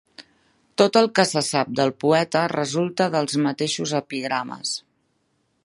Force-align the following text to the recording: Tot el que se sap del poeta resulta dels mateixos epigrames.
Tot 0.81 0.95
el 1.01 1.09
que 1.19 1.25
se 1.31 1.43
sap 1.47 1.75
del 1.79 1.93
poeta 2.03 2.41
resulta 2.53 3.09
dels 3.17 3.37
mateixos 3.49 3.95
epigrames. 4.01 4.73